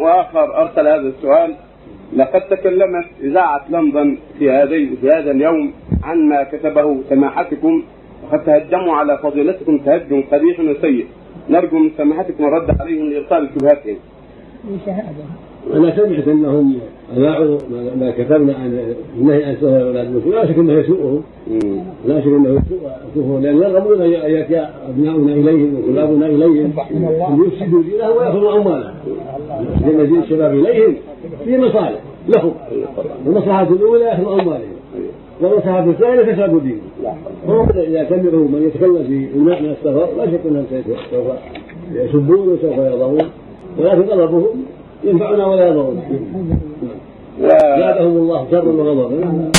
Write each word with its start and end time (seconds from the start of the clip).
وآخر 0.00 0.62
أرسل 0.62 0.88
هذا 0.88 1.08
السؤال 1.08 1.54
لقد 2.16 2.40
تكلمت 2.40 3.06
إذاعة 3.20 3.64
لندن 3.70 4.18
في 4.38 4.50
هذه 4.50 4.88
في 5.00 5.08
هذا 5.08 5.30
اليوم 5.30 5.72
عن 6.02 6.28
ما 6.28 6.42
كتبه 6.42 7.00
سماحتكم 7.08 7.82
وقد 8.24 8.44
تهجموا 8.44 8.94
على 8.94 9.18
فضيلتكم 9.18 9.78
تهجم 9.78 10.22
قبيح 10.22 10.60
وسيء 10.60 11.06
نرجو 11.50 11.78
من 11.78 11.90
سماحتكم 11.96 12.44
الرد 12.44 12.80
عليهم 12.80 13.10
لابطال 13.10 13.48
شبهاتهم. 13.54 13.96
أنا 15.74 15.96
سمعت 15.96 16.28
أنهم 16.28 16.80
اذاعوا 17.16 17.58
ما 18.00 18.10
كتبنا 18.10 18.54
عن 18.54 18.94
النهي 19.18 19.44
عن 19.44 19.56
سهر 19.60 19.82
أولاد 19.82 20.06
المسلمين 20.06 20.34
لا 20.34 20.46
شك 20.46 20.58
إنه 20.58 20.72
يسوءهم 20.72 21.22
لا 22.06 22.20
شك 22.20 22.26
إنه 22.26 22.62
يسوءهم 23.16 23.42
لأن 23.42 23.56
يرغبون 23.56 24.02
ان 24.02 24.10
يأتي 24.10 24.66
أبناؤنا 24.88 25.32
إليهم 25.32 25.74
وطلابنا 25.78 26.26
إليهم 26.26 26.72
ان 26.90 27.44
يفسدوا 27.46 27.82
دينهم 27.82 28.16
ويأخذوا 28.16 28.56
أموالهم. 28.56 28.94
لأن 29.80 30.08
دين 30.08 30.22
الشباب 30.22 30.54
إليهم 30.54 30.94
في 31.44 31.58
مصالح 31.58 32.00
لهم. 32.28 32.52
المصلحة 33.26 33.62
الأولى 33.62 34.04
يأخذوا 34.04 34.40
أموالهم. 34.40 34.78
والمصلحة 35.40 35.84
الثانية 35.84 36.32
تشرب 36.32 36.62
دينهم. 36.62 36.80
هم 37.48 37.68
إذا 37.76 38.08
سمعوا 38.08 38.48
من 38.48 38.62
يتكلم 38.66 39.04
في 39.04 39.38
الماء 39.38 39.62
من 39.62 39.70
السفر 39.70 40.08
لا 40.16 40.26
شك 40.26 40.40
إنهم 40.46 40.64
سوف 41.10 41.26
يسبون 41.92 42.48
وسوف 42.48 42.78
يرضون. 42.78 43.18
ولكن 43.78 44.00
غضبهم 44.00 44.64
ينفعنا 45.04 45.46
ولا 45.46 45.68
يضرنا. 45.68 46.02
زادهم 47.98 48.16
الله 48.16 48.46
شرا 48.50 48.62
وغضبا 48.68 49.52